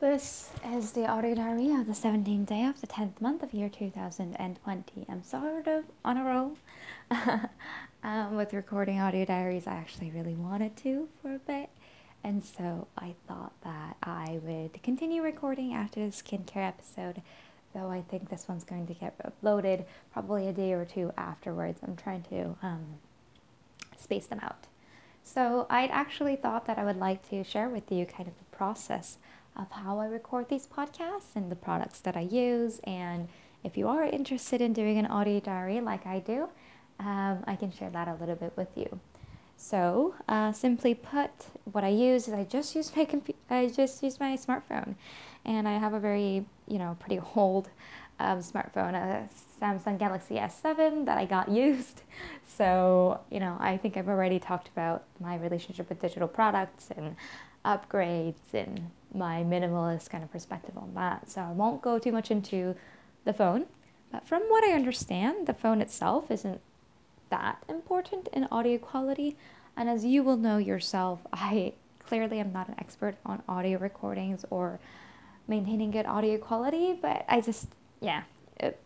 [0.00, 3.68] This is the audio diary of the 17th day of the 10th month of year
[3.68, 5.06] 2020.
[5.08, 6.56] I'm sort of on a roll
[8.04, 9.66] um, with recording audio diaries.
[9.66, 11.70] I actually really wanted to for a bit.
[12.22, 17.20] And so I thought that I would continue recording after the skincare episode,
[17.74, 21.80] though I think this one's going to get uploaded probably a day or two afterwards.
[21.82, 22.84] I'm trying to um,
[23.98, 24.68] space them out.
[25.24, 28.56] So I'd actually thought that I would like to share with you kind of the
[28.56, 29.18] process
[29.58, 32.80] of how I record these podcasts and the products that I use.
[32.84, 33.28] And
[33.64, 36.48] if you are interested in doing an audio diary like I do,
[37.00, 39.00] um, I can share that a little bit with you.
[39.56, 41.30] So, uh, simply put,
[41.72, 44.94] what I use is I just use my compu- I just use my smartphone,
[45.44, 47.68] and I have a very you know pretty old
[48.20, 49.28] um, smartphone, a
[49.60, 52.02] Samsung Galaxy S7 that I got used.
[52.46, 57.16] So you know I think I've already talked about my relationship with digital products and
[57.64, 61.30] upgrades and my minimalist kind of perspective on that.
[61.30, 62.74] So I won't go too much into
[63.24, 63.66] the phone.
[64.10, 66.60] But from what I understand, the phone itself isn't
[67.30, 69.36] that important in audio quality.
[69.76, 74.44] And as you will know yourself, I clearly am not an expert on audio recordings
[74.50, 74.80] or
[75.46, 77.68] maintaining good audio quality, but I just,
[78.00, 78.22] yeah,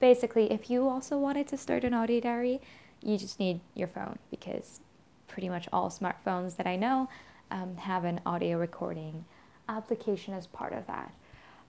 [0.00, 2.60] basically, if you also wanted to start an audio diary,
[3.02, 4.80] you just need your phone because
[5.26, 7.08] pretty much all smartphones that I know
[7.50, 9.24] um, have an audio recording
[9.68, 11.12] application as part of that.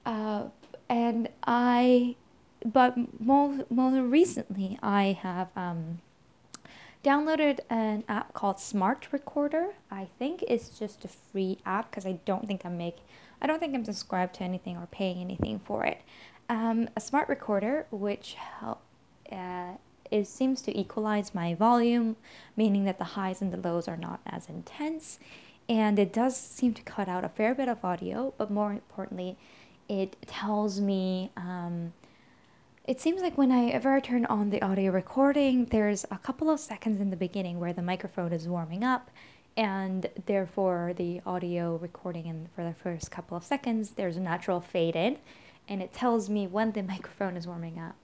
[0.05, 0.43] Uh,
[0.89, 2.15] and I,
[2.65, 5.99] but more, more recently, I have um,
[7.03, 9.73] downloaded an app called Smart Recorder.
[9.89, 12.97] I think it's just a free app because I don't think I'm make,
[13.41, 16.01] I don't think I'm subscribed to anything or paying anything for it.
[16.49, 18.81] Um, a smart recorder, which help,
[19.31, 19.73] uh,
[20.11, 22.17] it seems to equalize my volume,
[22.55, 25.17] meaning that the highs and the lows are not as intense
[25.69, 29.37] and it does seem to cut out a fair bit of audio, but more importantly,
[29.87, 31.31] it tells me.
[31.37, 31.93] Um,
[32.85, 36.59] it seems like whenever I ever turn on the audio recording, there's a couple of
[36.59, 39.09] seconds in the beginning where the microphone is warming up,
[39.55, 44.59] and therefore the audio recording and for the first couple of seconds there's a natural
[44.59, 45.17] fade in,
[45.69, 47.95] and it tells me when the microphone is warming up.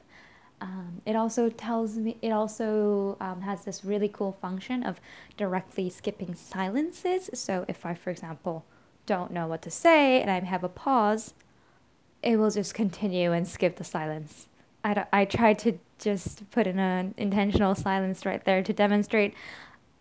[0.61, 4.99] Um, it also tells me, it also um, has this really cool function of
[5.37, 7.29] directly skipping silences.
[7.33, 8.65] So if I, for example,
[9.05, 11.33] don't know what to say and I have a pause,
[12.21, 14.47] it will just continue and skip the silence.
[14.83, 19.33] I, I tried to just put in an intentional silence right there to demonstrate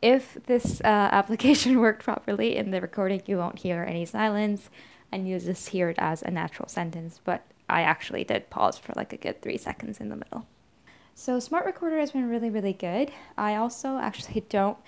[0.03, 4.71] if this uh, application worked properly in the recording, you won't hear any silence
[5.11, 7.21] and you just hear it as a natural sentence.
[7.25, 10.47] But I actually did pause for like a good three seconds in the middle.
[11.15, 13.11] So Smart Recorder has been really, really good.
[13.37, 14.79] I also actually don't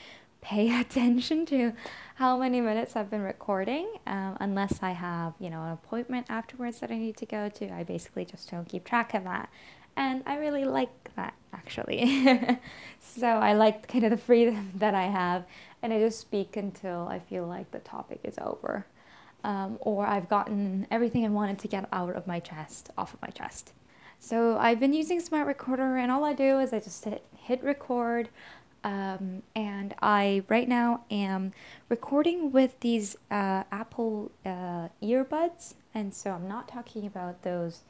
[0.41, 1.73] pay attention to
[2.15, 6.81] how many minutes I've been recording um, unless I have, you know, an appointment afterwards
[6.81, 7.73] that I need to go to.
[7.73, 9.51] I basically just don't keep track of that.
[9.97, 12.59] And I really like that actually.
[13.01, 15.45] so I like kind of the freedom that I have
[15.83, 18.87] and I just speak until I feel like the topic is over
[19.45, 23.23] um, or I've gotten everything I wanted to get out of my chest off of
[23.23, 23.73] my chest.
[24.19, 27.65] So I've been using Smart Recorder, and all I do is I just hit, hit
[27.65, 28.29] record.
[28.83, 31.53] Um, and I right now am
[31.89, 37.83] recording with these uh, Apple uh, earbuds, and so I'm not talking about those,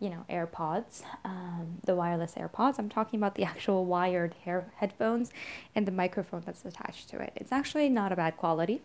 [0.00, 2.78] you know, AirPods, um, the wireless AirPods.
[2.78, 5.30] I'm talking about the actual wired hair headphones
[5.76, 7.32] and the microphone that's attached to it.
[7.36, 8.82] It's actually not a bad quality.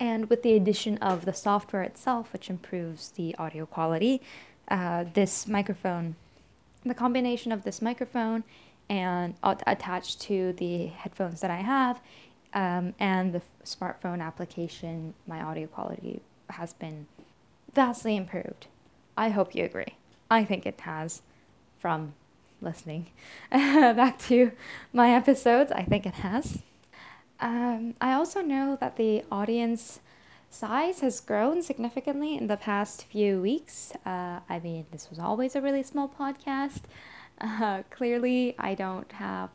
[0.00, 4.20] And with the addition of the software itself, which improves the audio quality,
[4.68, 6.16] uh, this microphone,
[6.84, 8.44] the combination of this microphone
[8.88, 12.00] and uh, attached to the headphones that I have,
[12.52, 17.06] um, and the smartphone application, my audio quality has been
[17.72, 18.66] vastly improved.
[19.16, 19.96] I hope you agree.
[20.30, 21.22] I think it has
[21.78, 22.14] from
[22.60, 23.08] listening
[23.50, 24.52] back to
[24.92, 25.72] my episodes.
[25.72, 26.62] I think it has.
[27.44, 30.00] Um, I also know that the audience
[30.48, 33.92] size has grown significantly in the past few weeks.
[34.06, 36.84] Uh, I mean, this was always a really small podcast.
[37.38, 39.50] Uh, clearly, I don't have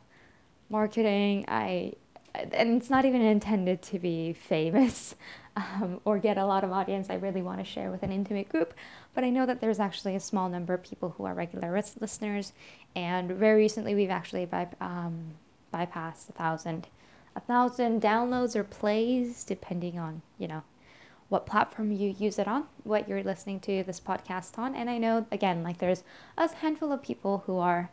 [0.68, 1.46] marketing.
[1.48, 1.94] I
[2.32, 5.16] and it's not even intended to be famous
[5.56, 8.48] um, or get a lot of audience I really want to share with an intimate
[8.48, 8.72] group.
[9.16, 12.52] But I know that there's actually a small number of people who are regular listeners,
[12.94, 15.32] and very recently we've actually by, um,
[15.74, 16.86] bypassed a thousand
[17.36, 20.62] a thousand downloads or plays, depending on, you know,
[21.28, 24.74] what platform you use it on, what you're listening to this podcast on.
[24.74, 26.02] And I know, again, like there's
[26.36, 27.90] a handful of people who are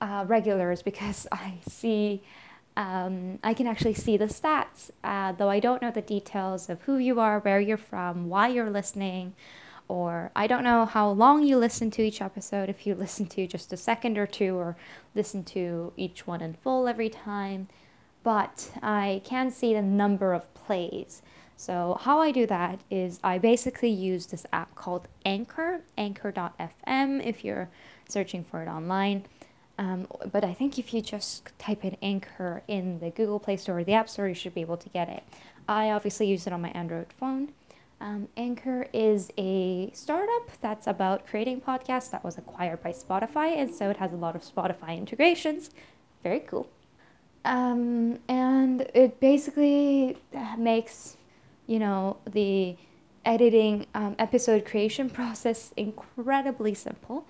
[0.00, 2.22] uh, regulars because I see,
[2.76, 6.82] um, I can actually see the stats, uh, though I don't know the details of
[6.82, 9.34] who you are, where you're from, why you're listening,
[9.86, 13.46] or I don't know how long you listen to each episode, if you listen to
[13.46, 14.76] just a second or two, or
[15.14, 17.68] listen to each one in full every time,
[18.22, 21.22] but I can see the number of plays.
[21.56, 27.44] So, how I do that is I basically use this app called Anchor, anchor.fm, if
[27.44, 27.68] you're
[28.08, 29.26] searching for it online.
[29.78, 33.78] Um, but I think if you just type in Anchor in the Google Play Store
[33.78, 35.22] or the App Store, you should be able to get it.
[35.68, 37.52] I obviously use it on my Android phone.
[38.00, 43.74] Um, Anchor is a startup that's about creating podcasts that was acquired by Spotify, and
[43.74, 45.70] so it has a lot of Spotify integrations.
[46.22, 46.70] Very cool.
[47.44, 50.16] Um, and it basically
[50.58, 51.16] makes,
[51.66, 52.76] you know, the
[53.24, 57.26] editing um, episode creation process incredibly simple.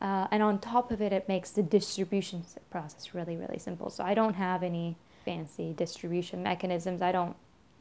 [0.00, 3.90] Uh, and on top of it, it makes the distribution process really, really simple.
[3.90, 7.02] So I don't have any fancy distribution mechanisms.
[7.02, 7.36] I don't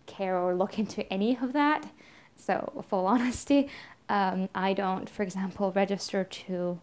[0.07, 1.87] care or look into any of that.
[2.35, 3.69] So, full honesty,
[4.09, 6.79] um, I don't, for example, register to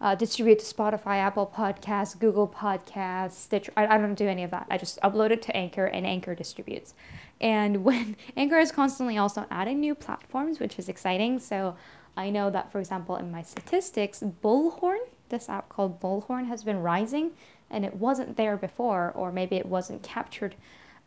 [0.00, 3.72] uh, distribute to Spotify, Apple Podcasts, Google Podcasts, Stitcher.
[3.76, 4.66] I, I don't do any of that.
[4.70, 6.94] I just upload it to Anchor and Anchor distributes.
[7.40, 11.38] And when Anchor is constantly also adding new platforms, which is exciting.
[11.38, 11.76] So
[12.16, 16.80] I know that, for example, in my statistics, Bullhorn, this app called Bullhorn, has been
[16.80, 17.32] rising
[17.70, 20.56] and it wasn't there before, or maybe it wasn't captured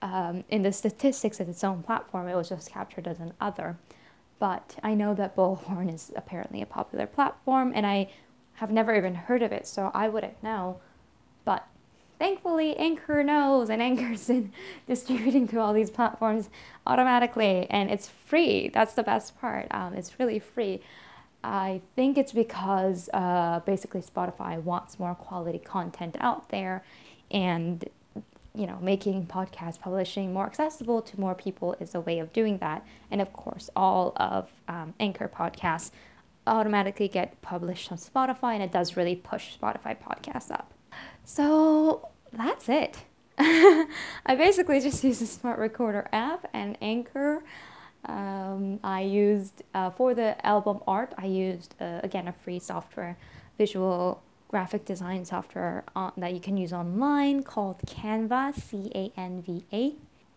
[0.01, 3.77] um, in the statistics of its own platform, it was just captured as an other.
[4.37, 8.09] But I know that Bullhorn is apparently a popular platform, and I
[8.55, 10.79] have never even heard of it, so I wouldn't know.
[11.45, 11.67] But
[12.19, 14.51] thankfully, Anchor knows, and Anchor's in
[14.87, 16.49] distributing to all these platforms
[16.85, 18.69] automatically, and it's free.
[18.69, 19.67] That's the best part.
[19.71, 20.81] Um, it's really free.
[21.43, 26.83] I think it's because uh, basically Spotify wants more quality content out there,
[27.31, 27.83] and
[28.55, 32.59] you know, making podcast publishing more accessible to more people is a way of doing
[32.59, 32.85] that.
[33.09, 35.89] And of course, all of um, Anchor podcasts
[36.45, 40.73] automatically get published on Spotify, and it does really push Spotify podcasts up.
[41.23, 42.97] So that's it.
[43.37, 47.43] I basically just use the Smart Recorder app and Anchor.
[48.05, 51.13] Um, I used uh, for the album art.
[51.17, 53.17] I used uh, again a free software,
[53.57, 59.41] visual graphic design software on, that you can use online called Canva, C A N
[59.41, 59.95] V A,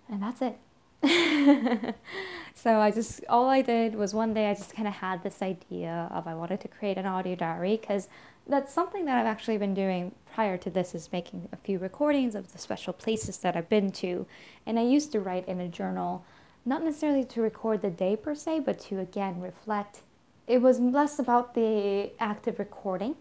[0.08, 0.58] and that's it.
[2.54, 5.42] so I just all I did was one day I just kind of had this
[5.42, 8.08] idea of I wanted to create an audio diary because
[8.48, 12.34] that's something that I've actually been doing prior to this is making a few recordings
[12.34, 14.26] of the special places that I've been to.
[14.64, 16.24] And I used to write in a journal
[16.64, 20.00] not necessarily to record the day per se but to again reflect.
[20.46, 23.16] It was less about the active recording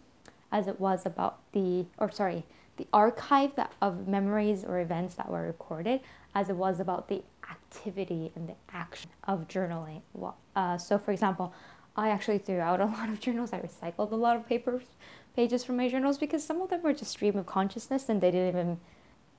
[0.51, 2.45] as it was about the, or sorry,
[2.77, 6.01] the archive that, of memories or events that were recorded
[6.33, 10.01] as it was about the activity and the action of journaling.
[10.55, 11.53] Uh, so, for example,
[11.95, 13.53] I actually threw out a lot of journals.
[13.53, 14.83] I recycled a lot of papers,
[15.35, 18.31] pages from my journals because some of them were just stream of consciousness and they
[18.31, 18.79] didn't even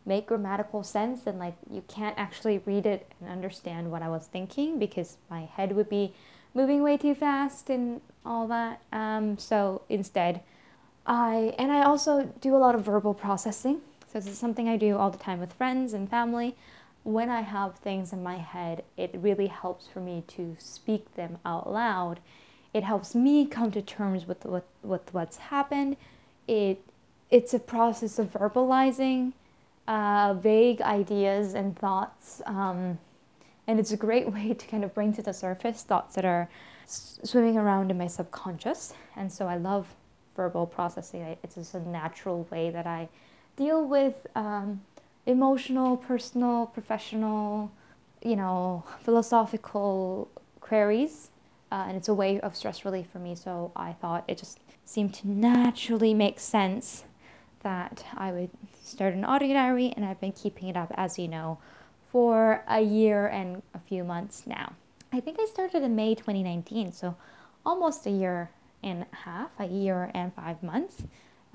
[0.05, 4.29] make grammatical sense and like you can't actually read it and understand what I was
[4.29, 6.15] thinking because my head would be
[6.55, 8.81] moving way too fast and all that.
[8.93, 10.41] Um, so instead,
[11.07, 13.81] I and I also do a lot of verbal processing.
[14.13, 16.57] So this is something I do all the time with friends and family.
[17.07, 21.39] When I have things in my head, it really helps for me to speak them
[21.45, 22.19] out loud.
[22.75, 25.99] It helps me come to terms with with, with what's happened.
[26.49, 26.83] It
[27.31, 29.35] it's a process of verbalizing
[29.87, 32.99] uh, vague ideas and thoughts, um,
[33.69, 36.49] and it's a great way to kind of bring to the surface thoughts that are
[36.87, 38.95] swimming around in my subconscious.
[39.15, 39.95] And so I love
[40.35, 41.37] verbal processing.
[41.45, 43.09] It's just a natural way that I
[43.55, 44.81] deal with um,
[45.27, 47.73] emotional, personal, professional,
[48.23, 50.31] you know, philosophical
[50.61, 51.31] queries.
[51.71, 53.35] Uh, and it's a way of stress relief for me.
[53.35, 57.05] So I thought it just seemed to naturally make sense
[57.63, 61.27] that I would start an audio diary, and I've been keeping it up, as you
[61.27, 61.59] know,
[62.13, 64.75] for a year and a few months now.
[65.13, 67.17] I think I started in May 2019, so
[67.65, 68.51] almost a year
[68.85, 71.03] and a half, a year and five months.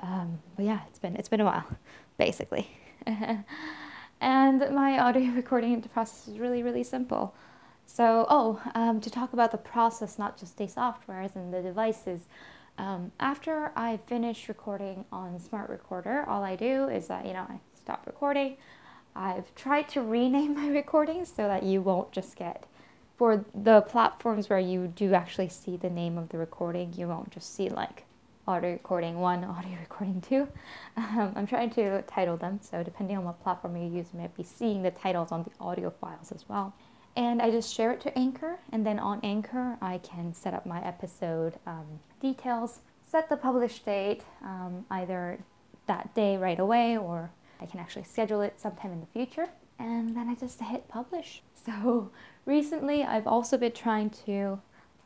[0.01, 1.65] Um, but yeah, it's been it's been a while,
[2.17, 2.69] basically.
[4.21, 7.33] and my audio recording process is really really simple.
[7.85, 12.21] So oh, um, to talk about the process, not just the softwares and the devices.
[12.77, 17.45] Um, after I finish recording on Smart Recorder, all I do is that you know
[17.49, 18.57] I stop recording.
[19.15, 22.65] I've tried to rename my recordings so that you won't just get
[23.21, 27.29] for the platforms where you do actually see the name of the recording, you won't
[27.29, 28.05] just see like
[28.51, 30.45] audio recording one, audio recording two.
[30.97, 34.35] Um, I'm trying to title them, so depending on what platform you use, you might
[34.35, 36.73] be seeing the titles on the audio files as well.
[37.15, 38.59] and I just share it to Anchor.
[38.71, 43.79] And then on Anchor, I can set up my episode um, details, set the publish
[43.79, 45.39] date, um, either
[45.87, 47.31] that day right away or
[47.61, 49.47] I can actually schedule it sometime in the future.
[49.79, 51.41] And then I just hit publish.
[51.63, 52.09] So
[52.47, 54.59] recently, I've also been trying to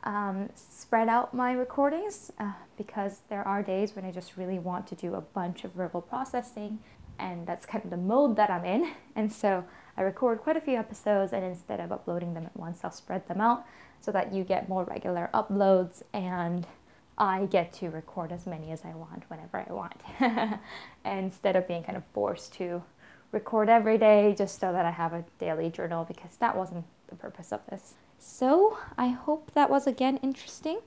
[0.04, 4.86] um, spread out my recordings uh, because there are days when I just really want
[4.88, 6.78] to do a bunch of verbal processing,
[7.18, 8.92] and that's kind of the mode that I'm in.
[9.16, 9.64] And so
[9.96, 13.26] I record quite a few episodes, and instead of uploading them at once, I'll spread
[13.28, 13.64] them out
[14.00, 16.66] so that you get more regular uploads and
[17.18, 20.60] I get to record as many as I want whenever I want.
[21.04, 22.82] instead of being kind of forced to
[23.32, 27.16] record every day just so that I have a daily journal because that wasn't the
[27.16, 27.94] purpose of this.
[28.18, 30.80] So I hope that was again interesting.